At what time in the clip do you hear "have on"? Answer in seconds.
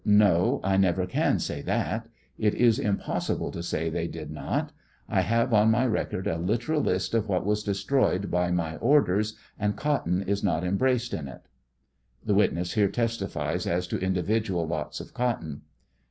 5.21-5.69